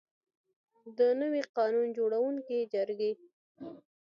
د 0.97 0.99
نوي 1.21 1.41
قانون 1.57 1.87
جوړوونکي 1.97 2.57
جرګې. 2.73 3.11